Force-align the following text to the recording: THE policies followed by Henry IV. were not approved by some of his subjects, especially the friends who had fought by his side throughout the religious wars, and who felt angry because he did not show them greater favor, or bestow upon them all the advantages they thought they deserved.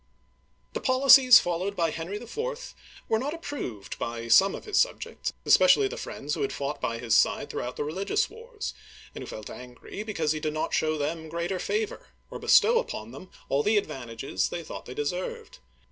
THE 0.73 0.79
policies 0.79 1.37
followed 1.37 1.75
by 1.75 1.91
Henry 1.91 2.17
IV. 2.17 2.73
were 3.07 3.19
not 3.19 3.35
approved 3.35 3.99
by 3.99 4.29
some 4.29 4.55
of 4.55 4.65
his 4.65 4.79
subjects, 4.81 5.31
especially 5.45 5.87
the 5.87 5.95
friends 5.95 6.33
who 6.33 6.41
had 6.41 6.51
fought 6.51 6.81
by 6.81 6.97
his 6.97 7.13
side 7.13 7.51
throughout 7.51 7.75
the 7.75 7.83
religious 7.83 8.27
wars, 8.27 8.73
and 9.13 9.21
who 9.23 9.27
felt 9.27 9.51
angry 9.51 10.01
because 10.01 10.31
he 10.31 10.39
did 10.39 10.53
not 10.55 10.73
show 10.73 10.97
them 10.97 11.29
greater 11.29 11.59
favor, 11.59 12.07
or 12.31 12.39
bestow 12.39 12.79
upon 12.79 13.11
them 13.11 13.29
all 13.47 13.61
the 13.61 13.77
advantages 13.77 14.49
they 14.49 14.63
thought 14.63 14.85
they 14.87 14.95
deserved. 14.95 15.59